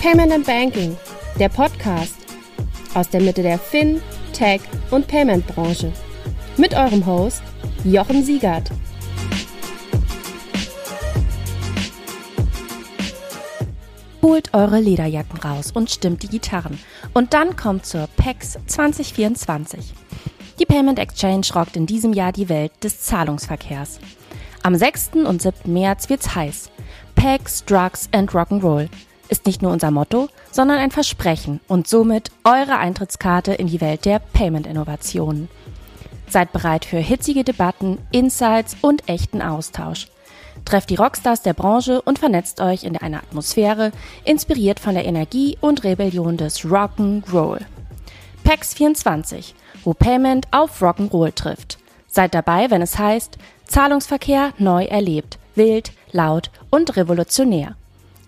[0.00, 0.96] Payment and Banking,
[1.38, 2.16] der Podcast
[2.94, 4.00] aus der Mitte der Fin,
[4.32, 5.92] Tech und Payment Branche.
[6.56, 7.42] Mit eurem Host
[7.84, 8.70] Jochen Siegert.
[14.22, 16.78] Holt eure Lederjacken raus und stimmt die Gitarren.
[17.12, 19.92] Und dann kommt zur PEX 2024.
[20.58, 24.00] Die Payment Exchange rockt in diesem Jahr die Welt des Zahlungsverkehrs.
[24.62, 25.10] Am 6.
[25.26, 25.70] und 7.
[25.70, 26.70] März wird's heiß.
[27.16, 28.88] PEX, Drugs and Rock'n'Roll
[29.30, 34.04] ist nicht nur unser Motto, sondern ein Versprechen und somit eure Eintrittskarte in die Welt
[34.04, 35.48] der Payment-Innovationen.
[36.28, 40.08] Seid bereit für hitzige Debatten, Insights und echten Austausch.
[40.64, 43.92] Trefft die Rockstars der Branche und vernetzt euch in einer Atmosphäre,
[44.24, 47.60] inspiriert von der Energie und Rebellion des Rock'n'Roll.
[48.44, 51.78] PAX 24, wo Payment auf Rock'n'Roll trifft.
[52.06, 57.76] Seid dabei, wenn es heißt, Zahlungsverkehr neu erlebt, wild, laut und revolutionär.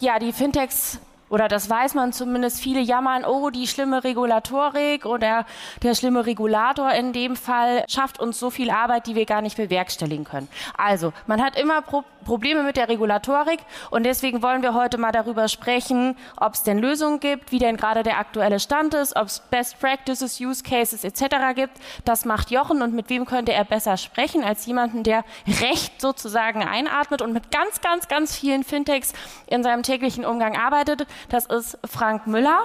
[0.00, 5.46] Ja, die Fintechs oder das weiß man zumindest, viele jammern, oh, die schlimme Regulatorik oder
[5.82, 9.56] der schlimme Regulator in dem Fall schafft uns so viel Arbeit, die wir gar nicht
[9.56, 10.48] bewerkstelligen können.
[10.76, 15.12] Also, man hat immer Pro Probleme mit der Regulatorik und deswegen wollen wir heute mal
[15.12, 19.28] darüber sprechen, ob es denn Lösungen gibt, wie denn gerade der aktuelle Stand ist, ob
[19.28, 21.54] es Best Practices, Use Cases etc.
[21.54, 21.78] gibt.
[22.04, 26.62] Das macht Jochen und mit wem könnte er besser sprechen als jemanden, der Recht sozusagen
[26.62, 29.14] einatmet und mit ganz, ganz, ganz vielen Fintechs
[29.46, 31.06] in seinem täglichen Umgang arbeitet.
[31.28, 32.60] Das ist Frank Müller.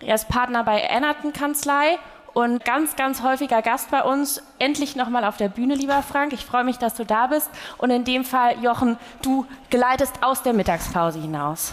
[0.00, 1.98] Er ist Partner bei Ennerton Kanzlei
[2.32, 4.42] und ganz, ganz häufiger Gast bei uns.
[4.58, 6.32] Endlich nochmal auf der Bühne, lieber Frank.
[6.32, 7.50] Ich freue mich, dass du da bist.
[7.78, 11.72] Und in dem Fall, Jochen, du geleitest aus der Mittagspause hinaus.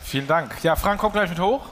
[0.00, 0.62] Vielen Dank.
[0.62, 1.62] Ja, Frank kommt gleich mit hoch.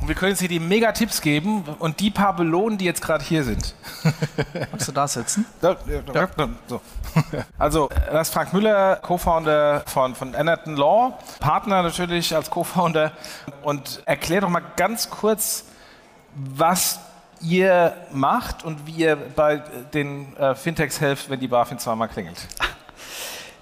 [0.00, 3.24] Und wir können jetzt hier die Mega-Tipps geben und die paar belohnen, die jetzt gerade
[3.24, 3.74] hier sind.
[4.70, 5.44] Magst du da sitzen?
[5.60, 6.28] Ja, ja,
[6.66, 6.80] so.
[7.58, 13.12] Also, das ist Frank Müller, Co-Founder von, von Ennerton Law, Partner natürlich als Co-Founder.
[13.62, 15.64] Und erklär doch mal ganz kurz,
[16.34, 17.00] was
[17.42, 19.62] ihr macht und wie ihr bei
[19.92, 22.38] den äh, Fintechs helft, wenn die BaFin zweimal klingelt.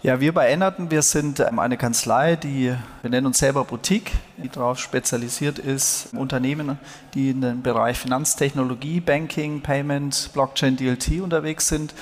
[0.01, 2.73] Ja, wir bei Ennerton, wir sind ähm, eine Kanzlei, die,
[3.03, 6.79] wir nennen uns selber Boutique, die darauf spezialisiert ist, Unternehmen,
[7.15, 11.95] die in dem Bereich Finanztechnologie, Banking, Payment, Blockchain, DLT unterwegs sind,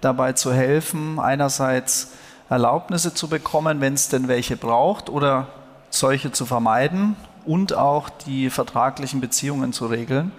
[0.00, 2.12] dabei zu helfen, einerseits
[2.48, 5.48] Erlaubnisse zu bekommen, wenn es denn welche braucht, oder
[5.90, 10.30] solche zu vermeiden und auch die vertraglichen Beziehungen zu regeln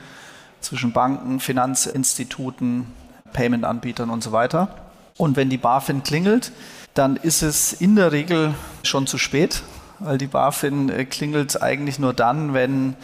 [0.61, 2.87] zwischen Banken, Finanzinstituten,
[3.33, 4.84] Payment-Anbietern und so weiter.
[5.17, 6.51] Und wenn die BaFin klingelt,
[6.93, 8.53] dann ist es in der Regel
[8.83, 9.63] schon zu spät,
[9.99, 12.95] weil die BaFin äh, klingelt eigentlich nur dann, wenn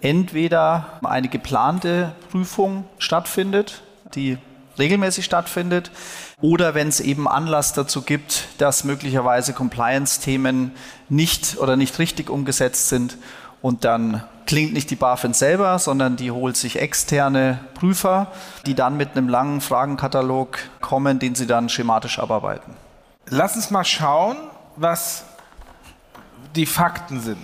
[0.00, 3.82] entweder eine geplante Prüfung stattfindet,
[4.14, 4.38] die
[4.78, 5.90] regelmäßig stattfindet,
[6.40, 10.72] oder wenn es eben Anlass dazu gibt, dass möglicherweise Compliance-Themen
[11.08, 13.18] nicht oder nicht richtig umgesetzt sind
[13.62, 18.32] und dann klingt nicht die BaFin selber, sondern die holt sich externe Prüfer,
[18.66, 22.74] die dann mit einem langen Fragenkatalog kommen, den sie dann schematisch abarbeiten.
[23.28, 24.36] Lass uns mal schauen,
[24.74, 25.22] was
[26.56, 27.38] die Fakten sind.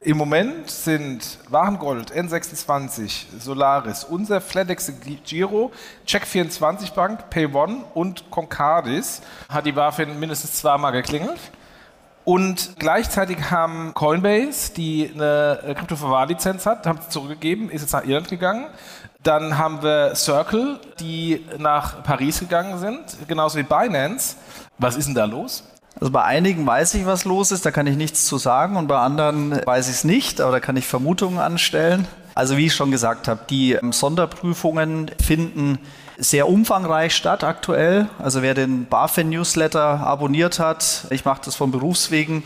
[0.00, 4.90] Im Moment sind Warengold, N26, Solaris, unser FedEx
[5.26, 5.72] Giro,
[6.06, 11.38] Check24 Bank, PayOne und Concardis hat die BaFin mindestens zweimal geklingelt.
[12.26, 18.28] Und gleichzeitig haben Coinbase, die eine Kryptoverwahrlizenz hat, haben sie zurückgegeben, ist jetzt nach Irland
[18.28, 18.66] gegangen.
[19.22, 24.34] Dann haben wir Circle, die nach Paris gegangen sind, genauso wie Binance.
[24.76, 25.62] Was ist denn da los?
[26.00, 28.88] Also bei einigen weiß ich, was los ist, da kann ich nichts zu sagen und
[28.88, 32.08] bei anderen weiß ich es nicht, aber da kann ich Vermutungen anstellen.
[32.36, 35.78] Also wie ich schon gesagt habe, die ähm, Sonderprüfungen finden
[36.18, 38.10] sehr umfangreich statt aktuell.
[38.18, 42.42] Also wer den BaFin-Newsletter abonniert hat, ich mache das von Berufswegen,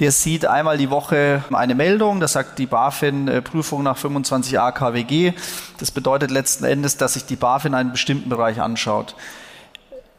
[0.00, 5.32] der sieht einmal die Woche eine Meldung, das sagt die BaFin-Prüfung nach 25a KWG.
[5.78, 9.14] Das bedeutet letzten Endes, dass sich die BaFin einen bestimmten Bereich anschaut.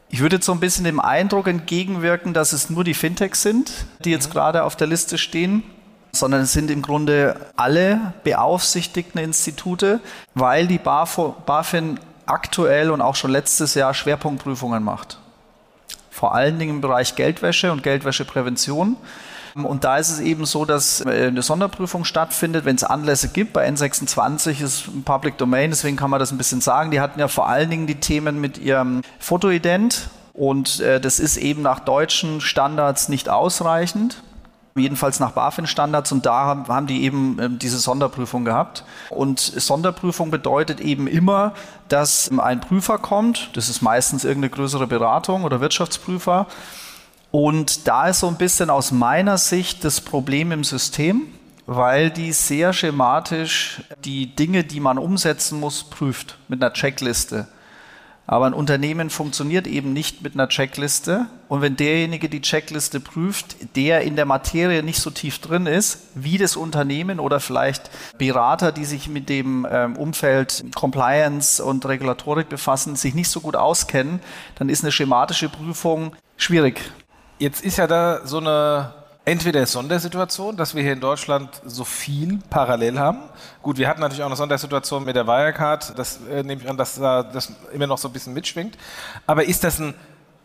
[0.09, 3.69] Ich würde jetzt so ein bisschen dem Eindruck entgegenwirken, dass es nur die Fintechs sind,
[4.05, 4.33] die jetzt mhm.
[4.33, 5.63] gerade auf der Liste stehen
[6.11, 9.99] sondern es sind im Grunde alle beaufsichtigten Institute,
[10.33, 15.19] weil die BaFin aktuell und auch schon letztes Jahr Schwerpunktprüfungen macht.
[16.11, 18.97] Vor allen Dingen im Bereich Geldwäsche und Geldwäscheprävention.
[19.55, 23.53] Und da ist es eben so, dass äh, eine Sonderprüfung stattfindet, wenn es Anlässe gibt.
[23.53, 26.91] Bei N26 ist Public Domain, deswegen kann man das ein bisschen sagen.
[26.91, 31.37] Die hatten ja vor allen Dingen die Themen mit ihrem Fotoident Und äh, das ist
[31.37, 34.21] eben nach deutschen Standards nicht ausreichend
[34.75, 38.83] jedenfalls nach BaFin-Standards und da haben, die eben ähm, diese Sonderprüfung gehabt.
[39.09, 41.53] Und Sonderprüfung bedeutet eben immer,
[41.87, 46.47] dass ein Prüfer kommt, das ist meistens irgendeine größere Beratung oder Wirtschaftsprüfer.
[47.31, 51.27] Und da ist so ein bisschen aus meiner Sicht das Problem im System,
[51.67, 57.47] weil die sehr schematisch die Dinge, die man umsetzen muss, prüft mit einer Checkliste.
[58.31, 61.25] Aber ein Unternehmen funktioniert eben nicht mit einer Checkliste.
[61.47, 66.09] Und wenn derjenige die Checkliste prüft, der in der Materie nicht so tief drin ist,
[66.13, 67.89] wie das Unternehmen oder vielleicht
[68.19, 73.55] Berater, die sich mit dem ähm, Umfeld Compliance und Regulatorik befassen, sich nicht so gut
[73.55, 74.19] auskennen,
[74.59, 76.79] dann ist eine schematische Prüfung schwierig.
[77.39, 78.93] Jetzt ist ja da so eine
[79.29, 83.19] entweder Sondersituation, dass wir hier in Deutschland so viel parallel haben.
[83.61, 85.97] Gut, wir hatten natürlich auch eine Sondersituation mit der Wirecard.
[85.97, 88.75] Das äh, nehme ich an, dass da das immer noch so ein bisschen mitschwingt.
[89.27, 89.93] Aber ist das ein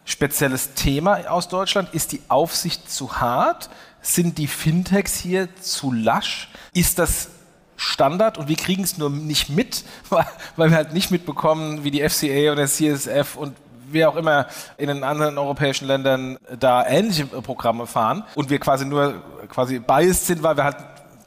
[0.04, 1.94] spezielles Thema aus Deutschland?
[1.94, 3.70] Ist die Aufsicht zu hart?
[4.02, 6.50] Sind die Fintechs hier zu lasch?
[6.75, 7.31] Ist das
[7.76, 9.82] Standard und wir kriegen es nur nicht mit,
[10.56, 13.56] weil wir halt nicht mitbekommen, wie die FCA und der CSF und
[13.90, 14.46] wir auch immer
[14.76, 20.26] in den anderen europäischen Ländern da ähnliche Programme fahren und wir quasi nur quasi biased
[20.26, 20.76] sind, weil wir halt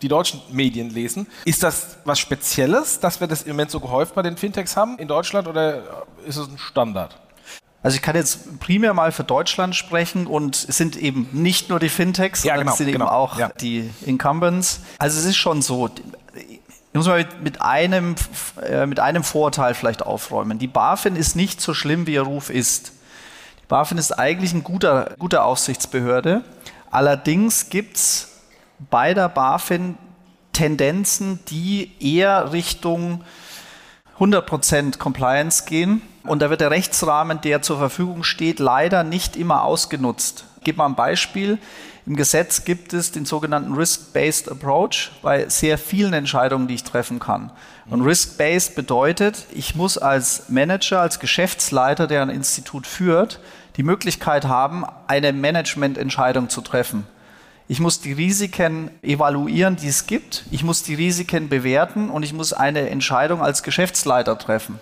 [0.02, 1.28] die deutschen Medien lesen.
[1.46, 4.98] Ist das was Spezielles, dass wir das im Moment so gehäuft bei den Fintechs haben
[5.00, 7.18] in Deutschland oder ist es ein Standard?
[7.84, 11.80] Also ich kann jetzt primär mal für Deutschland sprechen und es sind eben nicht nur
[11.80, 13.50] die Fintechs, ja, sondern genau, es sind genau, eben auch ja.
[13.62, 14.82] die Incumbents.
[14.98, 15.90] Also es ist schon so,
[16.98, 18.16] ich muss mal mit, mit, einem,
[18.64, 20.58] äh, mit einem Vorurteil vielleicht aufräumen.
[20.58, 22.92] Die BaFin ist nicht so schlimm, wie ihr Ruf ist.
[23.62, 26.44] Die BaFin ist eigentlich eine guter, guter Aufsichtsbehörde.
[26.90, 28.40] Allerdings gibt es
[28.90, 29.96] bei der BaFin
[30.54, 33.24] Tendenzen, die eher Richtung
[34.20, 36.02] 100% Compliance gehen.
[36.24, 40.46] Und da wird der Rechtsrahmen, der zur Verfügung steht, leider nicht immer ausgenutzt.
[40.58, 41.60] Ich gebe mal ein Beispiel.
[42.08, 47.20] Im Gesetz gibt es den sogenannten Risk-Based Approach bei sehr vielen Entscheidungen, die ich treffen
[47.20, 47.52] kann.
[47.90, 53.42] Und Risk-Based bedeutet, ich muss als Manager, als Geschäftsleiter, der ein Institut führt,
[53.76, 57.06] die Möglichkeit haben, eine Managemententscheidung zu treffen.
[57.68, 60.46] Ich muss die Risiken evaluieren, die es gibt.
[60.50, 64.80] Ich muss die Risiken bewerten und ich muss eine Entscheidung als Geschäftsleiter treffen.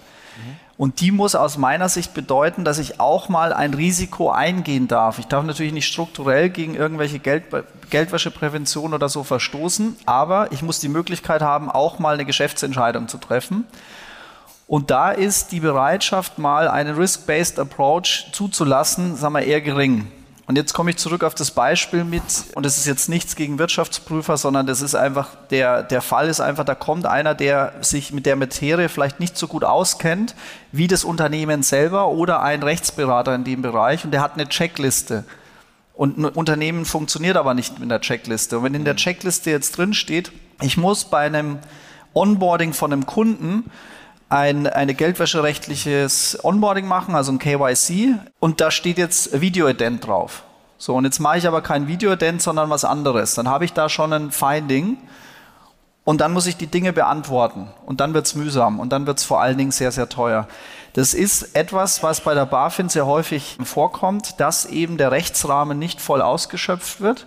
[0.78, 5.20] Und die muss aus meiner Sicht bedeuten, dass ich auch mal ein Risiko eingehen darf.
[5.20, 7.46] Ich darf natürlich nicht strukturell gegen irgendwelche Geld,
[7.90, 13.18] Geldwäscheprävention oder so verstoßen, aber ich muss die Möglichkeit haben, auch mal eine Geschäftsentscheidung zu
[13.18, 13.66] treffen.
[14.68, 20.08] Und da ist die Bereitschaft, mal einen Risk-Based Approach zuzulassen, sagen wir, eher gering.
[20.48, 22.22] Und jetzt komme ich zurück auf das Beispiel mit,
[22.54, 26.40] und das ist jetzt nichts gegen Wirtschaftsprüfer, sondern das ist einfach, der, der Fall ist
[26.40, 30.36] einfach, da kommt einer, der sich mit der Materie vielleicht nicht so gut auskennt,
[30.72, 35.24] wie das Unternehmen selber oder ein Rechtsberater in dem Bereich und der hat eine Checkliste.
[35.96, 38.58] Und ein Unternehmen funktioniert aber nicht mit der Checkliste.
[38.60, 40.32] Und wenn in der Checkliste jetzt drin steht,
[40.62, 41.58] ich muss bei einem
[42.14, 43.72] Onboarding von einem Kunden
[44.36, 48.20] ein eine geldwäscherechtliches Onboarding machen, also ein KYC.
[48.40, 50.44] Und da steht jetzt Video-Ident drauf.
[50.78, 53.36] So, und jetzt mache ich aber kein Video-Ident, sondern was anderes.
[53.36, 54.98] Dann habe ich da schon ein Finding.
[56.04, 57.70] Und dann muss ich die Dinge beantworten.
[57.86, 58.82] Und dann wird es mühsam.
[58.82, 60.48] Und dann wird es vor allen Dingen sehr, sehr teuer.
[60.94, 66.02] Das ist etwas, was bei der BaFin sehr häufig vorkommt, dass eben der Rechtsrahmen nicht
[66.02, 67.26] voll ausgeschöpft wird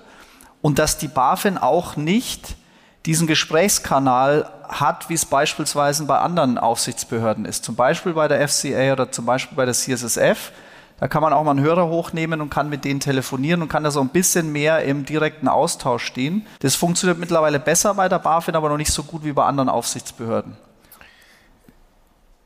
[0.60, 2.57] und dass die BaFin auch nicht
[3.06, 7.64] diesen Gesprächskanal hat, wie es beispielsweise bei anderen Aufsichtsbehörden ist.
[7.64, 10.52] Zum Beispiel bei der FCA oder zum Beispiel bei der CSSF.
[11.00, 13.84] Da kann man auch mal einen Hörer hochnehmen und kann mit denen telefonieren und kann
[13.84, 16.44] da so ein bisschen mehr im direkten Austausch stehen.
[16.58, 19.68] Das funktioniert mittlerweile besser bei der BaFin, aber noch nicht so gut wie bei anderen
[19.68, 20.56] Aufsichtsbehörden.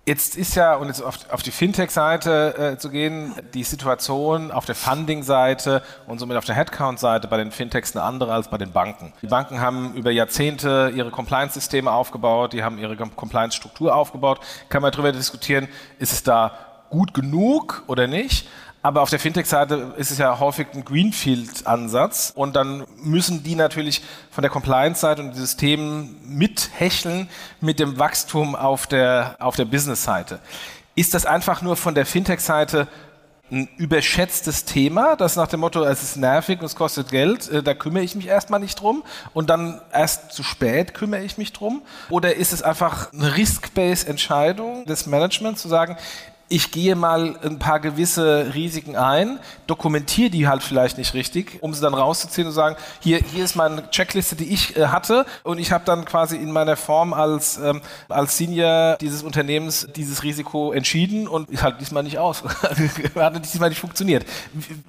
[0.05, 4.65] Jetzt ist ja, und jetzt auf, auf die Fintech-Seite äh, zu gehen, die Situation auf
[4.65, 8.73] der Funding-Seite und somit auf der Headcount-Seite bei den Fintechs eine andere als bei den
[8.73, 9.13] Banken.
[9.23, 14.41] Die Banken haben über Jahrzehnte ihre Compliance-Systeme aufgebaut, die haben ihre Compliance-Struktur aufgebaut.
[14.69, 15.69] Kann man darüber diskutieren,
[16.01, 16.51] ist es da
[16.91, 18.49] gut genug oder nicht?
[18.85, 24.03] Aber auf der Fintech-Seite ist es ja häufig ein Greenfield-Ansatz und dann müssen die natürlich
[24.33, 27.29] von der Compliance-Seite und die Systemen mithecheln
[27.61, 30.41] mit dem Wachstum auf der, auf der Business-Seite.
[30.97, 32.89] Ist das einfach nur von der Fintech-Seite
[33.53, 37.63] ein überschätztes Thema, das nach dem Motto, es ist nervig und es kostet Geld, äh,
[37.63, 41.53] da kümmere ich mich erstmal nicht drum und dann erst zu spät kümmere ich mich
[41.53, 41.83] drum?
[42.09, 45.99] Oder ist es einfach eine Risk-Based Entscheidung des Managements zu sagen,
[46.53, 51.73] ich gehe mal ein paar gewisse Risiken ein, dokumentiere die halt vielleicht nicht richtig, um
[51.73, 55.59] sie dann rauszuziehen und sagen, hier, hier ist meine Checkliste, die ich äh, hatte und
[55.59, 60.73] ich habe dann quasi in meiner Form als, ähm, als Senior dieses Unternehmens dieses Risiko
[60.73, 62.43] entschieden und ich halte diesmal nicht aus.
[63.15, 64.27] Hat diesmal nicht funktioniert.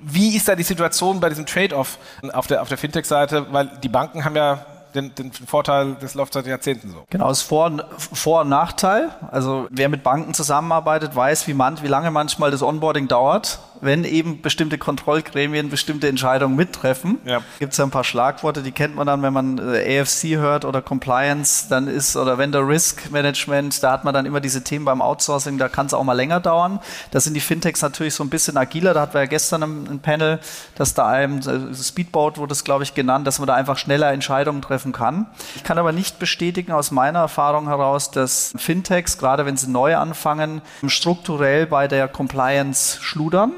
[0.01, 1.97] Wie ist da die Situation bei diesem Trade-off
[2.33, 3.47] auf der, auf der Fintech-Seite?
[3.51, 4.65] Weil die Banken haben ja
[4.95, 7.05] den, den Vorteil, das läuft seit Jahrzehnten so.
[7.09, 9.09] Genau, das Vor-, Vor und Nachteil.
[9.31, 14.03] Also wer mit Banken zusammenarbeitet, weiß, wie, man, wie lange manchmal das Onboarding dauert wenn
[14.05, 17.19] eben bestimmte Kontrollgremien bestimmte Entscheidungen mittreffen.
[17.25, 17.41] Ja.
[17.59, 20.65] Gibt es ja ein paar Schlagworte, die kennt man dann, wenn man äh, AFC hört
[20.65, 24.85] oder Compliance, dann ist, oder Vendor Risk Management, da hat man dann immer diese Themen
[24.85, 26.79] beim Outsourcing, da kann es auch mal länger dauern.
[27.11, 28.93] Da sind die Fintechs natürlich so ein bisschen agiler.
[28.93, 30.39] Da hatten wir ja gestern ein, Panel,
[30.75, 34.11] dass da einem, äh, Speedboat wurde es, glaube ich, genannt, dass man da einfach schneller
[34.11, 35.27] Entscheidungen treffen kann.
[35.55, 39.97] Ich kann aber nicht bestätigen aus meiner Erfahrung heraus, dass Fintechs, gerade wenn sie neu
[39.97, 43.53] anfangen, strukturell bei der Compliance schludern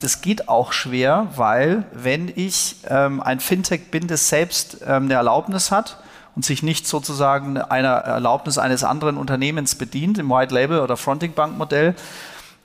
[0.00, 5.14] das geht auch schwer, weil wenn ich ähm, ein Fintech bin, das selbst ähm, eine
[5.14, 5.98] Erlaubnis hat
[6.34, 11.34] und sich nicht sozusagen einer Erlaubnis eines anderen Unternehmens bedient, im White Label oder Fronting
[11.34, 11.94] Bank Modell,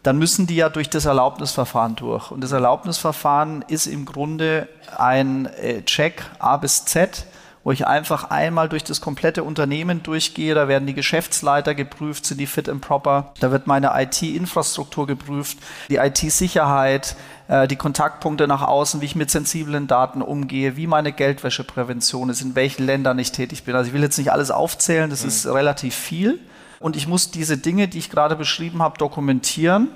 [0.01, 2.31] dann müssen die ja durch das Erlaubnisverfahren durch.
[2.31, 7.25] Und das Erlaubnisverfahren ist im Grunde ein äh, Check A bis Z,
[7.65, 10.53] wo ich einfach einmal durch das komplette Unternehmen durchgehe.
[10.53, 13.33] Da werden die Geschäftsleiter geprüft, sind die fit and proper.
[13.39, 15.57] Da wird meine IT-Infrastruktur geprüft,
[15.89, 17.15] die IT-Sicherheit,
[17.47, 22.43] äh, die Kontaktpunkte nach außen, wie ich mit sensiblen Daten umgehe, wie meine Geldwäscheprävention ist,
[22.43, 23.75] in welchen Ländern ich tätig bin.
[23.75, 25.29] Also ich will jetzt nicht alles aufzählen, das mhm.
[25.29, 26.39] ist relativ viel.
[26.79, 29.87] Und ich muss diese Dinge, die ich gerade beschrieben habe, dokumentieren.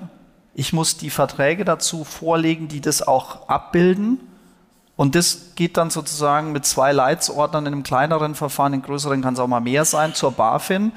[0.54, 4.18] Ich muss die Verträge dazu vorlegen, die das auch abbilden.
[5.00, 9.32] Und das geht dann sozusagen mit zwei Leitsordnern in einem kleineren Verfahren, in größeren kann
[9.32, 10.92] es auch mal mehr sein, zur BaFin.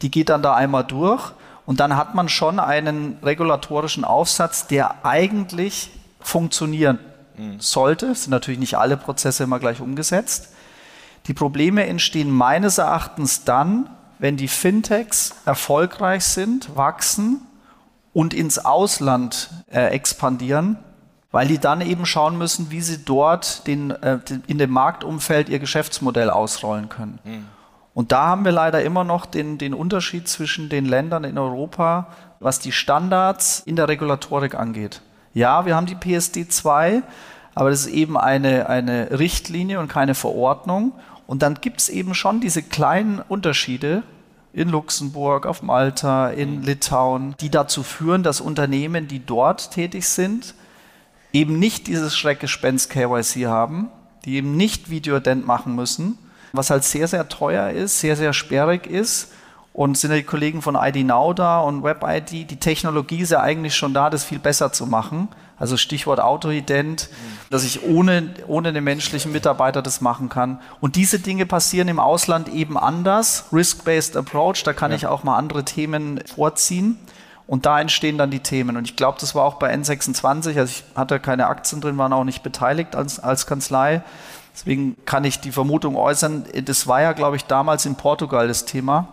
[0.00, 1.30] Die geht dann da einmal durch
[1.66, 7.00] und dann hat man schon einen regulatorischen Aufsatz, der eigentlich funktionieren
[7.36, 7.60] mhm.
[7.60, 8.06] sollte.
[8.06, 10.48] Es sind natürlich nicht alle Prozesse immer gleich umgesetzt.
[11.26, 17.42] Die Probleme entstehen meines Erachtens dann, wenn die Fintechs erfolgreich sind, wachsen
[18.14, 20.78] und ins Ausland äh, expandieren
[21.34, 25.58] weil die dann eben schauen müssen, wie sie dort den, äh, in dem Marktumfeld ihr
[25.58, 27.18] Geschäftsmodell ausrollen können.
[27.24, 27.46] Mhm.
[27.92, 32.06] Und da haben wir leider immer noch den, den Unterschied zwischen den Ländern in Europa,
[32.38, 35.02] was die Standards in der Regulatorik angeht.
[35.32, 37.02] Ja, wir haben die PSD 2,
[37.56, 40.92] aber das ist eben eine, eine Richtlinie und keine Verordnung.
[41.26, 44.04] Und dann gibt es eben schon diese kleinen Unterschiede
[44.52, 50.54] in Luxemburg, auf Malta, in Litauen, die dazu führen, dass Unternehmen, die dort tätig sind,
[51.34, 53.90] eben nicht dieses Schreckgespenst KYC haben,
[54.24, 56.16] die eben nicht Videodent machen müssen,
[56.52, 59.32] was halt sehr, sehr teuer ist, sehr, sehr sperrig ist.
[59.72, 63.40] Und sind ja die Kollegen von ID Now da und WebID, die Technologie ist ja
[63.40, 65.26] eigentlich schon da, das viel besser zu machen.
[65.58, 67.08] Also Stichwort Autoident,
[67.50, 70.60] dass ich ohne, ohne den menschlichen Mitarbeiter das machen kann.
[70.80, 73.46] Und diese Dinge passieren im Ausland eben anders.
[73.52, 74.96] Risk-Based Approach, da kann ja.
[74.96, 76.96] ich auch mal andere Themen vorziehen.
[77.46, 78.76] Und da entstehen dann die Themen.
[78.76, 82.12] Und ich glaube, das war auch bei N26, also ich hatte keine Aktien drin, waren
[82.12, 84.02] auch nicht beteiligt als, als Kanzlei.
[84.54, 88.64] Deswegen kann ich die Vermutung äußern, das war ja, glaube ich, damals in Portugal das
[88.64, 89.08] Thema.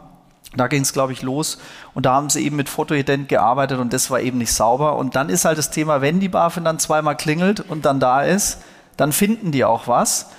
[0.55, 1.57] Da ging es, glaube ich, los.
[1.93, 4.97] Und da haben sie eben mit Fotoident gearbeitet und das war eben nicht sauber.
[4.97, 8.21] Und dann ist halt das Thema, wenn die BaFin dann zweimal klingelt und dann da
[8.21, 8.59] ist,
[8.97, 10.29] dann finden die auch was.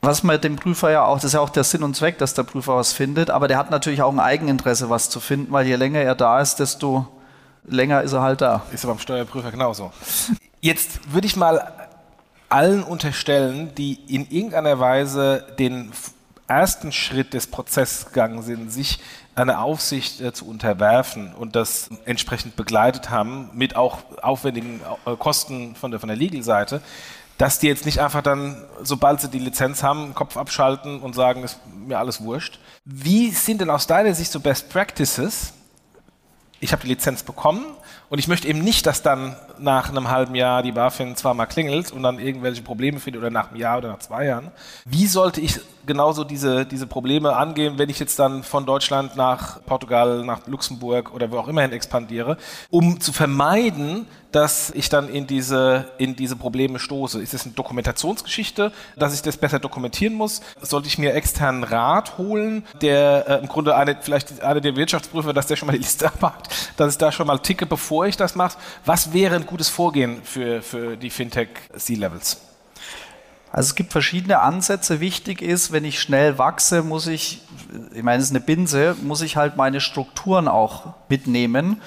[0.00, 2.34] Was man dem Prüfer ja auch, das ist ja auch der Sinn und Zweck, dass
[2.34, 5.66] der Prüfer was findet, aber der hat natürlich auch ein Eigeninteresse, was zu finden, weil
[5.66, 7.08] je länger er da ist, desto
[7.66, 8.62] länger ist er halt da.
[8.72, 9.92] Ist aber beim Steuerprüfer genauso.
[10.60, 11.72] Jetzt würde ich mal
[12.48, 15.92] allen unterstellen, die in irgendeiner Weise den
[16.46, 19.00] ersten Schritt des Prozesses gegangen sind, sich
[19.34, 25.76] einer Aufsicht äh, zu unterwerfen und das entsprechend begleitet haben, mit auch aufwendigen äh, Kosten
[25.76, 26.80] von der, von der Legal-Seite,
[27.38, 31.44] dass die jetzt nicht einfach dann, sobald sie die Lizenz haben, Kopf abschalten und sagen,
[31.44, 32.58] ist mir alles wurscht.
[32.84, 35.54] Wie sind denn aus deiner Sicht so Best Practices?
[36.60, 37.64] Ich habe die Lizenz bekommen
[38.08, 41.92] und ich möchte eben nicht, dass dann nach einem halben Jahr die BaFin zweimal klingelt
[41.92, 44.50] und dann irgendwelche Probleme findet oder nach einem Jahr oder nach zwei Jahren.
[44.84, 49.60] Wie sollte ich genauso diese, diese Probleme angehen, wenn ich jetzt dann von Deutschland nach
[49.64, 52.36] Portugal, nach Luxemburg oder wo auch immerhin expandiere,
[52.70, 57.20] um zu vermeiden, dass ich dann in diese, in diese Probleme stoße?
[57.20, 60.42] Ist es eine Dokumentationsgeschichte, dass ich das besser dokumentieren muss?
[60.60, 65.32] Sollte ich mir externen Rat holen, der äh, im Grunde eine, vielleicht einer der Wirtschaftsprüfer,
[65.32, 68.16] dass der schon mal die Liste abmacht, dass ich da schon mal ticke, bevor ich
[68.16, 68.58] das mache?
[68.84, 72.47] Was wäre ein gutes Vorgehen für, für die Fintech C-Levels?
[73.50, 75.00] Also es gibt verschiedene Ansätze.
[75.00, 77.42] Wichtig ist, wenn ich schnell wachse, muss ich,
[77.94, 81.80] ich meine, es ist eine Binse, muss ich halt meine Strukturen auch mitnehmen.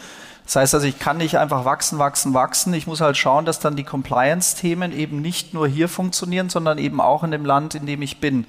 [0.45, 2.73] Das heißt also, ich kann nicht einfach wachsen, wachsen, wachsen.
[2.73, 6.99] Ich muss halt schauen, dass dann die Compliance-Themen eben nicht nur hier funktionieren, sondern eben
[6.99, 8.39] auch in dem Land, in dem ich bin.
[8.39, 8.45] Mhm.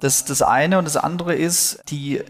[0.00, 0.78] Das ist das eine.
[0.78, 2.22] Und das andere ist, die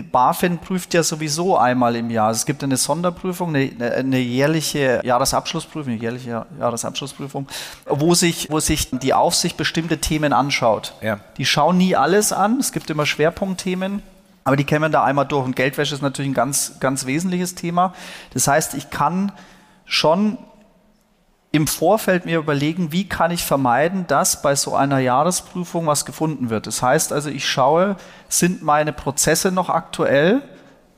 [0.00, 2.30] BaFin prüft ja sowieso einmal im Jahr.
[2.30, 7.46] Es gibt eine Sonderprüfung, eine, eine jährliche Jahresabschlussprüfung, eine jährliche Jahresabschlussprüfung,
[7.86, 10.94] wo sich, wo sich die Aufsicht bestimmte Themen anschaut.
[11.02, 11.20] Ja.
[11.36, 12.58] Die schauen nie alles an.
[12.58, 14.02] Es gibt immer Schwerpunktthemen.
[14.44, 15.44] Aber die kämen da einmal durch.
[15.44, 17.94] Und Geldwäsche ist natürlich ein ganz, ganz wesentliches Thema.
[18.32, 19.30] Das heißt, ich kann
[19.84, 20.38] schon
[21.52, 26.48] im Vorfeld mir überlegen, wie kann ich vermeiden, dass bei so einer Jahresprüfung was gefunden
[26.48, 26.66] wird.
[26.66, 27.96] Das heißt also, ich schaue,
[28.28, 30.40] sind meine Prozesse noch aktuell?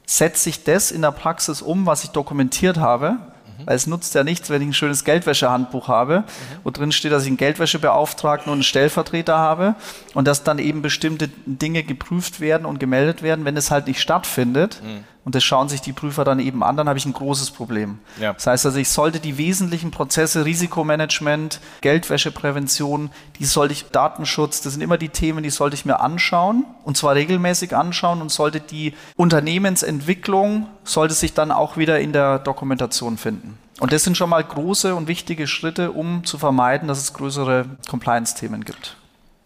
[0.06, 3.10] Setze ich das in der Praxis um, was ich dokumentiert habe?
[3.10, 3.66] Mhm.
[3.66, 6.24] Weil es nutzt ja nichts, wenn ich ein schönes Geldwäschehandbuch habe, mhm.
[6.62, 9.74] wo drin steht, dass ich einen Geldwäschebeauftragten und einen Stellvertreter habe
[10.14, 13.44] und dass dann eben bestimmte Dinge geprüft werden und gemeldet werden.
[13.44, 16.76] Wenn es halt nicht stattfindet, mhm und das schauen sich die Prüfer dann eben an,
[16.76, 17.98] dann habe ich ein großes Problem.
[18.20, 18.34] Ja.
[18.34, 24.74] Das heißt also, ich sollte die wesentlichen Prozesse, Risikomanagement, Geldwäscheprävention, die sollte ich, Datenschutz, das
[24.74, 28.60] sind immer die Themen, die sollte ich mir anschauen und zwar regelmäßig anschauen und sollte
[28.60, 33.58] die Unternehmensentwicklung, sollte sich dann auch wieder in der Dokumentation finden.
[33.80, 37.64] Und das sind schon mal große und wichtige Schritte, um zu vermeiden, dass es größere
[37.88, 38.96] Compliance-Themen gibt.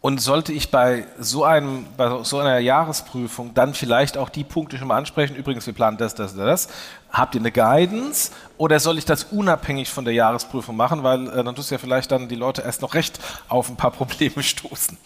[0.00, 4.78] Und sollte ich bei so, einem, bei so einer Jahresprüfung dann vielleicht auch die Punkte
[4.78, 6.68] schon mal ansprechen, übrigens, wir planen das, das, das,
[7.10, 11.42] habt ihr eine Guidance oder soll ich das unabhängig von der Jahresprüfung machen, weil äh,
[11.42, 14.40] dann tust du ja vielleicht dann die Leute erst noch recht auf ein paar Probleme
[14.42, 14.96] stoßen.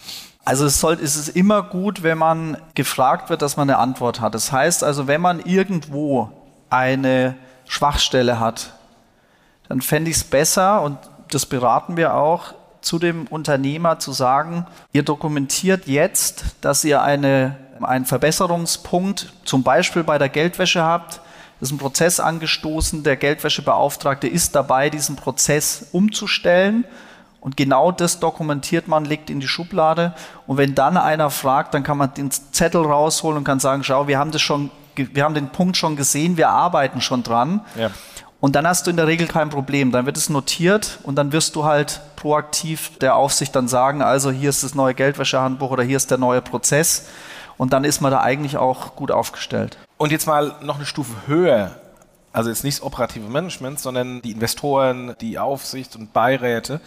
[0.45, 4.21] Also es, soll, es ist immer gut, wenn man gefragt wird, dass man eine Antwort
[4.21, 4.35] hat.
[4.35, 6.31] Das heißt also, wenn man irgendwo
[6.69, 8.75] eine Schwachstelle hat,
[9.69, 10.99] dann fände ich es besser, und
[11.31, 17.57] das beraten wir auch, zu dem Unternehmer zu sagen, ihr dokumentiert jetzt, dass ihr eine,
[17.81, 21.21] einen Verbesserungspunkt zum Beispiel bei der Geldwäsche habt.
[21.61, 26.85] Das ist ein Prozess angestoßen, der Geldwäschebeauftragte ist dabei, diesen Prozess umzustellen.
[27.41, 30.15] Und genau das dokumentiert man, legt in die Schublade.
[30.47, 34.07] Und wenn dann einer fragt, dann kann man den Zettel rausholen und kann sagen, schau,
[34.07, 37.63] wir haben das schon, wir haben den Punkt schon gesehen, wir arbeiten schon dran.
[37.77, 37.91] Ja.
[38.43, 39.93] Und dann hast du in der Regel kein Problem.
[39.93, 44.33] Dann wird es notiert und dann wirst du halt proaktiv der Aufsicht dann sagen, also
[44.33, 47.07] hier ist das neue Geldwäschehandbuch oder hier ist der neue Prozess.
[47.57, 49.79] Und dann ist man da eigentlich auch gut aufgestellt.
[49.97, 51.71] Und jetzt mal noch eine Stufe höher.
[52.33, 56.81] Also jetzt nicht das operative Management, sondern die Investoren, die Aufsicht und Beiräte.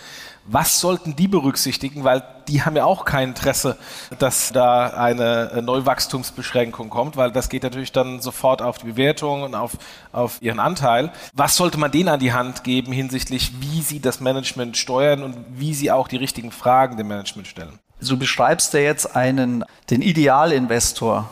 [0.48, 2.04] Was sollten die berücksichtigen?
[2.04, 3.78] Weil die haben ja auch kein Interesse,
[4.18, 9.56] dass da eine Neuwachstumsbeschränkung kommt, weil das geht natürlich dann sofort auf die Bewertung und
[9.56, 9.74] auf,
[10.12, 11.12] auf ihren Anteil.
[11.34, 15.38] Was sollte man denen an die Hand geben hinsichtlich, wie sie das Management steuern und
[15.50, 17.80] wie sie auch die richtigen Fragen dem Management stellen?
[18.02, 21.30] Du beschreibst ja jetzt einen, den Idealinvestor.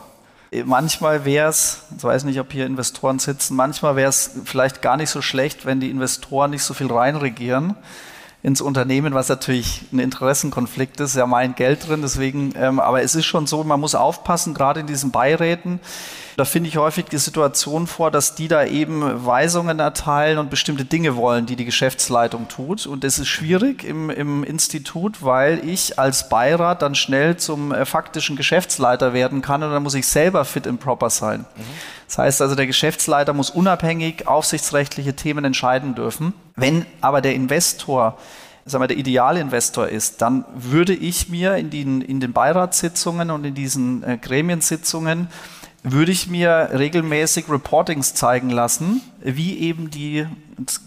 [0.65, 4.97] Manchmal wäre es, ich weiß nicht, ob hier Investoren sitzen, manchmal wäre es vielleicht gar
[4.97, 7.75] nicht so schlecht, wenn die Investoren nicht so viel reinregieren
[8.43, 13.15] ins Unternehmen, was natürlich ein Interessenkonflikt ist, ja mein Geld drin, deswegen, ähm, aber es
[13.15, 15.79] ist schon so, man muss aufpassen, gerade in diesen Beiräten,
[16.37, 20.85] da finde ich häufig die Situation vor, dass die da eben Weisungen erteilen und bestimmte
[20.85, 22.85] Dinge wollen, die die Geschäftsleitung tut.
[22.85, 27.85] Und das ist schwierig im, im Institut, weil ich als Beirat dann schnell zum äh,
[27.85, 31.41] faktischen Geschäftsleiter werden kann und dann muss ich selber fit and proper sein.
[31.41, 31.61] Mhm.
[32.07, 36.33] Das heißt also, der Geschäftsleiter muss unabhängig aufsichtsrechtliche Themen entscheiden dürfen.
[36.55, 38.17] Wenn aber der Investor
[38.65, 43.43] sagen wir, der Idealinvestor ist, dann würde ich mir in den, in den Beiratssitzungen und
[43.45, 45.27] in diesen äh, Gremiensitzungen
[45.83, 50.25] würde ich mir regelmäßig Reportings zeigen lassen, wie eben die,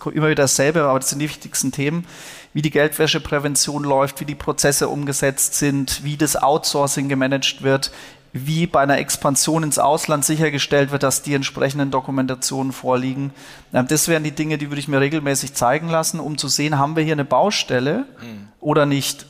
[0.07, 2.07] immer wieder dasselbe, aber das sind die wichtigsten Themen,
[2.55, 7.93] wie die Geldwäscheprävention läuft, wie die Prozesse umgesetzt sind, wie das Outsourcing gemanagt wird,
[8.33, 13.33] wie bei einer Expansion ins Ausland sichergestellt wird, dass die entsprechenden Dokumentationen vorliegen.
[13.75, 16.79] Ähm, das wären die Dinge, die würde ich mir regelmäßig zeigen lassen, um zu sehen,
[16.79, 18.49] haben wir hier eine Baustelle mhm.
[18.61, 19.27] oder nicht.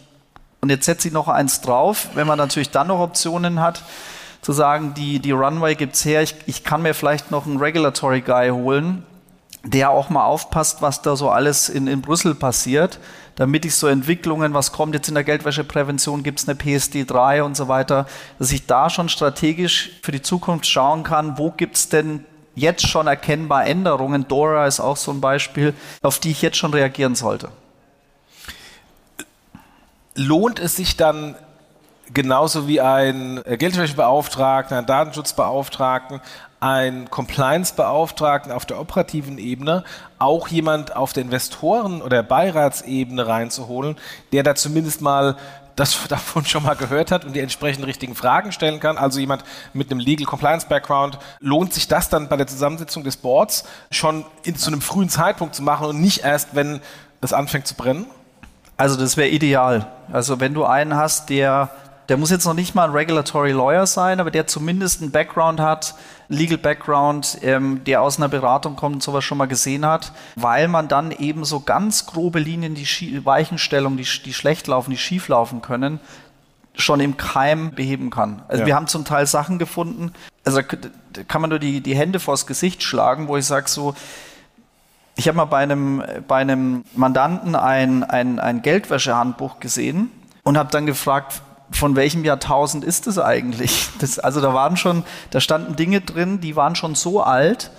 [0.60, 3.82] Und jetzt setze ich noch eins drauf, wenn man natürlich dann noch Optionen hat,
[4.46, 8.20] zu sagen, die, die Runway gibt's her, ich, ich kann mir vielleicht noch einen Regulatory
[8.20, 9.02] Guy holen,
[9.64, 13.00] der auch mal aufpasst, was da so alles in, in Brüssel passiert
[13.36, 17.42] damit ich so Entwicklungen, was kommt jetzt in der Geldwäscheprävention, gibt es eine PSD 3
[17.42, 18.06] und so weiter,
[18.38, 22.88] dass ich da schon strategisch für die Zukunft schauen kann, wo gibt es denn jetzt
[22.88, 27.14] schon erkennbar Änderungen, Dora ist auch so ein Beispiel, auf die ich jetzt schon reagieren
[27.14, 27.50] sollte.
[30.14, 31.34] Lohnt es sich dann
[32.12, 36.20] genauso wie ein Geldwäschebeauftragten, ein Datenschutzbeauftragten,
[36.60, 39.84] ein Compliance-Beauftragten auf der operativen Ebene,
[40.18, 43.96] auch jemand auf der Investoren- oder Beiratsebene reinzuholen,
[44.32, 45.36] der da zumindest mal
[45.76, 48.96] das davon schon mal gehört hat und die entsprechend richtigen Fragen stellen kann.
[48.96, 51.18] Also jemand mit einem Legal Compliance Background.
[51.40, 55.54] Lohnt sich das dann bei der Zusammensetzung des Boards schon in, zu einem frühen Zeitpunkt
[55.54, 56.80] zu machen und nicht erst, wenn
[57.20, 58.06] es anfängt zu brennen?
[58.78, 59.86] Also das wäre ideal.
[60.10, 61.70] Also wenn du einen hast, der
[62.08, 65.60] der muss jetzt noch nicht mal ein Regulatory Lawyer sein, aber der zumindest einen Background
[65.60, 65.94] hat,
[66.28, 70.68] Legal Background, ähm, der aus einer Beratung kommt und sowas schon mal gesehen hat, weil
[70.68, 75.28] man dann eben so ganz grobe Linien, die Weichenstellungen, die, die schlecht laufen, die schief
[75.28, 76.00] laufen können,
[76.74, 78.42] schon im Keim beheben kann.
[78.48, 78.66] Also ja.
[78.66, 80.12] wir haben zum Teil Sachen gefunden,
[80.44, 83.94] also da kann man nur die, die Hände vors Gesicht schlagen, wo ich sage so,
[85.16, 90.10] ich habe mal bei einem, bei einem Mandanten ein, ein, ein Geldwäschehandbuch gesehen
[90.42, 91.40] und habe dann gefragt,
[91.70, 93.88] von welchem Jahrtausend ist es eigentlich?
[94.00, 97.70] Das, also da waren schon, da standen Dinge drin, die waren schon so alt,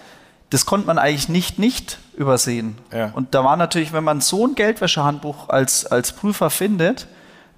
[0.50, 2.78] das konnte man eigentlich nicht nicht übersehen.
[2.92, 3.12] Ja.
[3.14, 7.08] Und da war natürlich, wenn man so ein Geldwäschehandbuch als, als Prüfer findet,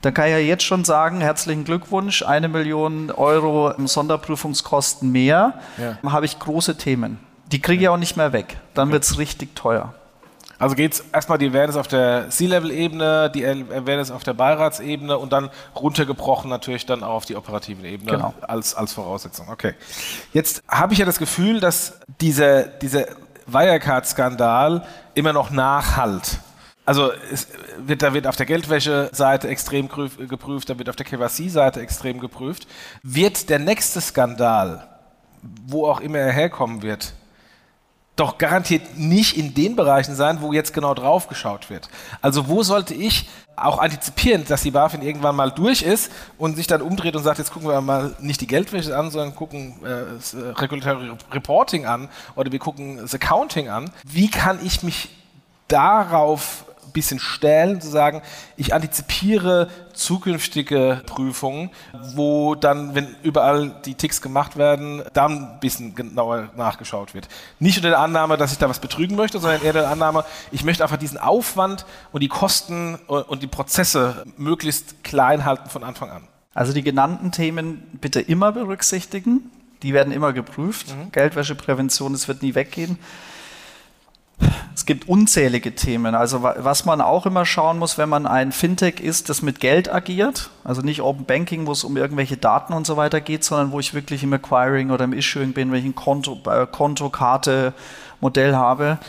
[0.02, 6.12] dann kann ich ja jetzt schon sagen, herzlichen Glückwunsch, eine Million Euro Sonderprüfungskosten mehr, ja.
[6.12, 7.20] habe ich große Themen.
[7.52, 8.58] Die kriege ich auch nicht mehr weg.
[8.74, 9.94] Dann wird es richtig teuer.
[10.60, 15.32] Also geht es erstmal die Awareness auf der C-Level-Ebene, die Awareness auf der Beiratsebene und
[15.32, 18.34] dann runtergebrochen natürlich dann auch auf die operativen Ebene genau.
[18.42, 19.48] als, als Voraussetzung.
[19.50, 19.74] Okay.
[20.34, 23.06] Jetzt habe ich ja das Gefühl, dass dieser, dieser
[23.48, 26.40] Wirecard-Skandal immer noch nachhalt.
[26.86, 27.12] Also
[27.78, 32.68] wird, da wird auf der Geldwäsche-Seite extrem geprüft, da wird auf der KYC-Seite extrem geprüft.
[33.02, 34.88] Wird der nächste Skandal,
[35.68, 37.14] wo auch immer er herkommen wird,
[38.20, 41.90] doch garantiert nicht in den Bereichen sein, wo jetzt genau drauf geschaut wird.
[42.22, 46.68] Also wo sollte ich auch antizipieren, dass die BaFin irgendwann mal durch ist und sich
[46.68, 49.88] dann umdreht und sagt, jetzt gucken wir mal nicht die Geldwäsche an, sondern gucken äh,
[49.88, 53.92] äh, Regulatory Reporting an oder wir gucken das Accounting an.
[54.04, 55.10] Wie kann ich mich
[55.68, 58.22] darauf bisschen stellen, zu sagen,
[58.58, 61.70] ich antizipiere zukünftige Prüfungen,
[62.16, 67.28] wo dann, wenn überall die Ticks gemacht werden, dann ein bisschen genauer nachgeschaut wird.
[67.60, 70.64] Nicht unter der Annahme, dass ich da was betrügen möchte, sondern eher der Annahme, ich
[70.64, 76.10] möchte einfach diesen Aufwand und die Kosten und die Prozesse möglichst klein halten von Anfang
[76.10, 76.28] an.
[76.54, 79.52] Also die genannten Themen bitte immer berücksichtigen.
[79.84, 80.88] Die werden immer geprüft.
[80.90, 81.12] Mhm.
[81.12, 82.98] Geldwäscheprävention, das wird nie weggehen.
[84.74, 86.16] Es gibt unzählige Themen.
[86.16, 89.94] Also was man auch immer schauen muss, wenn man ein Fintech ist, das mit Geld
[89.94, 93.72] agiert, also nicht Open Banking, wo es um irgendwelche Daten und so weiter geht, sondern
[93.72, 97.74] wo ich wirklich im Acquiring oder im Issuing bin, welchen Konto, äh, Konto, Karte,
[98.22, 99.00] Modell habe,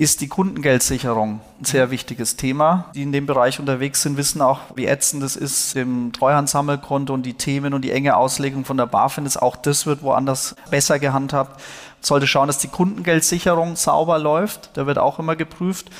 [0.00, 1.90] ist die Kundengeldsicherung ein sehr mhm.
[1.90, 2.86] wichtiges Thema.
[2.94, 7.26] Die in dem Bereich unterwegs sind, wissen auch, wie ätzend es ist im Treuhandsammelkonto und
[7.26, 9.36] die Themen und die enge Auslegung von der BaFin ist.
[9.36, 11.60] Auch das wird woanders besser gehandhabt
[12.00, 14.70] sollte schauen, dass die Kundengeldsicherung sauber läuft.
[14.74, 15.90] Da wird auch immer geprüft.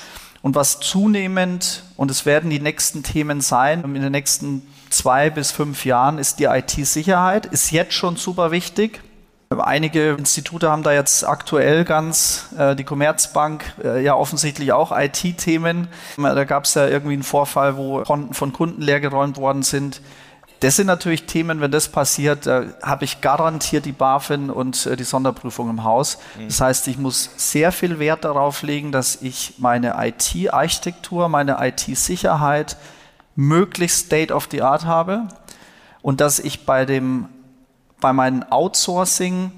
[0.42, 5.50] Und was zunehmend, und es werden die nächsten Themen sein, in den nächsten zwei bis
[5.50, 7.46] fünf Jahren, ist die IT-Sicherheit.
[7.46, 9.02] Ist jetzt schon super wichtig.
[9.50, 15.88] Einige Institute haben da jetzt aktuell ganz, äh, die Commerzbank, äh, ja offensichtlich auch IT-Themen.
[16.16, 20.02] Da gab es ja irgendwie einen Vorfall, wo Konten von Kunden leergeräumt worden sind.
[20.60, 24.94] Das sind natürlich Themen, wenn das passiert, da habe ich garantiert die BaFin und äh,
[24.94, 26.18] die Sonderprüfung im Haus.
[26.38, 26.48] Mhm.
[26.48, 32.76] Das heißt, ich muss sehr viel Wert darauf legen, dass ich meine IT-Architektur, meine IT-Sicherheit
[33.36, 35.28] möglichst State of the Art habe
[36.02, 37.28] und dass ich bei dem,
[38.00, 39.52] bei meinen Outsourcing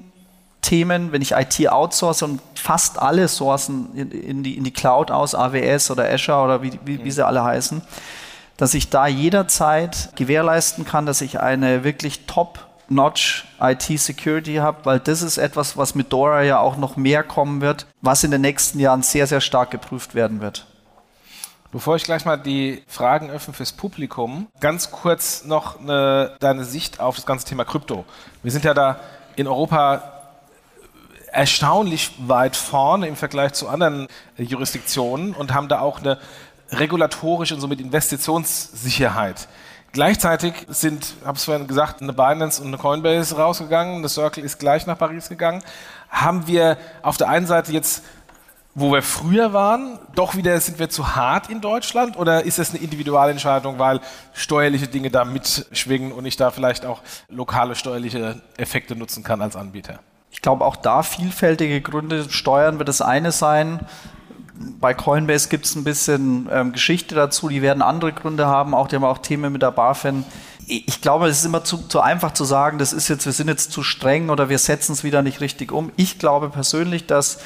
[0.63, 5.11] Themen, wenn ich IT outsource und fast alle sourcen in, in, die, in die Cloud
[5.11, 7.83] aus, AWS oder Azure oder wie, wie, wie sie alle heißen,
[8.57, 15.23] dass ich da jederzeit gewährleisten kann, dass ich eine wirklich top-notch IT-Security habe, weil das
[15.23, 18.79] ist etwas, was mit Dora ja auch noch mehr kommen wird, was in den nächsten
[18.79, 20.67] Jahren sehr, sehr stark geprüft werden wird.
[21.73, 27.01] Bevor ich gleich mal die Fragen öffne fürs Publikum, ganz kurz noch eine, deine Sicht
[27.01, 28.05] auf das ganze Thema Krypto.
[28.43, 29.01] Wir sind ja da
[29.37, 30.03] in Europa
[31.33, 36.19] erstaunlich weit vorne im Vergleich zu anderen Jurisdiktionen und haben da auch eine
[36.73, 39.49] regulatorisch und somit Investitionssicherheit.
[39.93, 44.59] Gleichzeitig sind, habe es vorhin gesagt, eine Binance und eine Coinbase rausgegangen, eine Circle ist
[44.59, 45.63] gleich nach Paris gegangen.
[46.09, 48.03] Haben wir auf der einen Seite jetzt,
[48.75, 52.71] wo wir früher waren, doch wieder sind wir zu hart in Deutschland oder ist es
[52.71, 54.01] eine Individualentscheidung, weil
[54.33, 59.57] steuerliche Dinge da mitschwingen und ich da vielleicht auch lokale steuerliche Effekte nutzen kann als
[59.57, 59.99] Anbieter?
[60.31, 62.31] Ich glaube auch da vielfältige Gründe.
[62.31, 63.81] Steuern wird das eine sein
[64.81, 67.49] bei Coinbase gibt es ein bisschen ähm, Geschichte dazu.
[67.49, 68.75] Die werden andere Gründe haben.
[68.75, 70.25] Auch die haben auch Themen mit der BaFin.
[70.67, 73.49] ich glaube, es ist immer zu, zu, einfach zu sagen, das ist jetzt, wir sind
[73.49, 75.91] jetzt zu streng oder wir setzen es wieder nicht richtig um.
[75.97, 77.39] Ich glaube persönlich, dass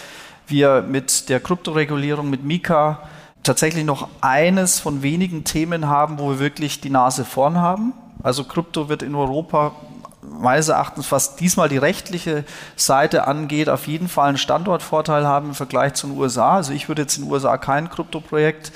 [0.46, 3.00] wir mit der Kryptoregulierung, mit Mika
[3.42, 7.92] tatsächlich noch eines von wenigen Themen haben, wo wir wirklich die Nase vorn haben.
[8.22, 9.72] Also Krypto wird in Europa
[10.22, 15.54] meines Erachtens, was diesmal die rechtliche Seite angeht, auf jeden Fall einen Standortvorteil haben im
[15.54, 16.56] Vergleich zu den USA.
[16.56, 18.72] Also ich würde jetzt in den USA kein Kryptoprojekt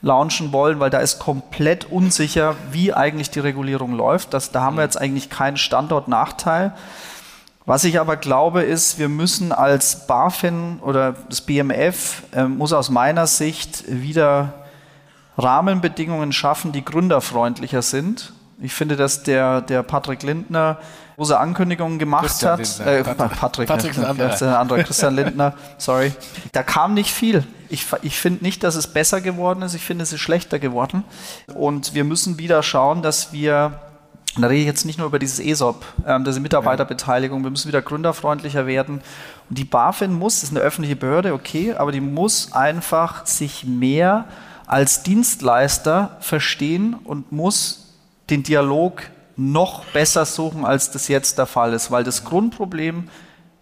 [0.00, 4.32] launchen wollen, weil da ist komplett unsicher, wie eigentlich die Regulierung läuft.
[4.34, 6.72] Das, da haben wir jetzt eigentlich keinen Standortnachteil.
[7.66, 12.88] Was ich aber glaube, ist, wir müssen als BaFin oder das BMF äh, muss aus
[12.88, 14.54] meiner Sicht wieder
[15.36, 18.32] Rahmenbedingungen schaffen, die gründerfreundlicher sind.
[18.60, 20.78] Ich finde, dass der, der Patrick Lindner
[21.16, 22.58] große Ankündigungen gemacht Christian hat.
[22.58, 22.86] Lindner.
[22.86, 24.34] Äh, Patrick, Patrick ein anderer.
[24.34, 26.12] Ist ein anderer Christian Lindner, sorry.
[26.52, 27.44] Da kam nicht viel.
[27.68, 29.74] Ich, ich finde nicht, dass es besser geworden ist.
[29.74, 31.04] Ich finde, es ist schlechter geworden.
[31.54, 33.80] Und wir müssen wieder schauen, dass wir
[34.36, 37.42] und da rede ich jetzt nicht nur über dieses ESOP, ähm, diese Mitarbeiterbeteiligung.
[37.42, 39.00] Wir müssen wieder gründerfreundlicher werden.
[39.48, 43.64] Und die BaFin muss, das ist eine öffentliche Behörde, okay, aber die muss einfach sich
[43.64, 44.26] mehr
[44.66, 47.87] als Dienstleister verstehen und muss
[48.30, 49.02] den Dialog
[49.36, 51.90] noch besser suchen, als das jetzt der Fall ist.
[51.90, 53.08] Weil das Grundproblem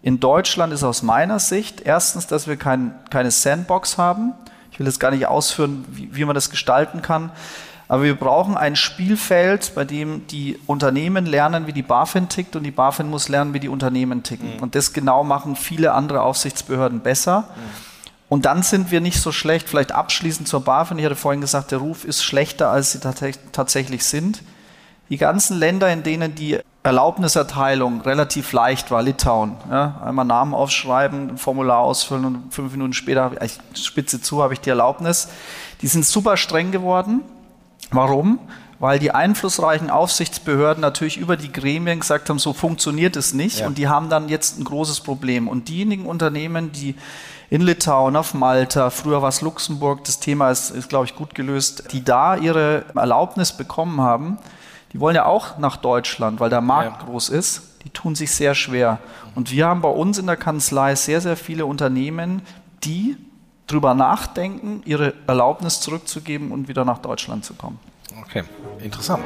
[0.01, 4.33] in Deutschland ist aus meiner Sicht erstens, dass wir kein, keine Sandbox haben.
[4.71, 7.31] Ich will jetzt gar nicht ausführen, wie, wie man das gestalten kann.
[7.87, 12.63] Aber wir brauchen ein Spielfeld, bei dem die Unternehmen lernen, wie die BaFin tickt und
[12.63, 14.57] die BaFin muss lernen, wie die Unternehmen ticken.
[14.57, 14.63] Mhm.
[14.63, 17.41] Und das genau machen viele andere Aufsichtsbehörden besser.
[17.41, 17.87] Mhm.
[18.29, 19.69] Und dann sind wir nicht so schlecht.
[19.69, 20.99] Vielleicht abschließend zur BaFin.
[20.99, 24.41] Ich hatte vorhin gesagt, der Ruf ist schlechter, als sie tatsächlich sind.
[25.09, 31.31] Die ganzen Länder, in denen die Erlaubniserteilung relativ leicht war, Litauen, ja, einmal Namen aufschreiben,
[31.31, 35.29] ein Formular ausfüllen und fünf Minuten später, ich spitze zu, habe ich die Erlaubnis.
[35.81, 37.21] Die sind super streng geworden
[37.91, 38.39] Warum?
[38.79, 43.59] Weil die einflussreichen Aufsichtsbehörden natürlich über die Gremien gesagt haben, so funktioniert es nicht.
[43.59, 43.67] Ja.
[43.67, 45.47] Und die haben dann jetzt ein großes Problem.
[45.47, 46.95] Und diejenigen Unternehmen, die
[47.49, 51.33] in Litauen, auf Malta, früher war es Luxemburg, das Thema ist, ist glaube ich, gut
[51.33, 54.37] gelöst, die da ihre Erlaubnis bekommen haben,
[54.93, 57.07] die wollen ja auch nach Deutschland, weil der Markt ja.
[57.07, 57.63] groß ist.
[57.83, 58.99] Die tun sich sehr schwer.
[59.35, 62.41] Und wir haben bei uns in der Kanzlei sehr, sehr viele Unternehmen,
[62.83, 63.17] die
[63.67, 67.79] drüber nachdenken, ihre Erlaubnis zurückzugeben und wieder nach Deutschland zu kommen.
[68.21, 68.43] Okay,
[68.81, 69.23] interessant.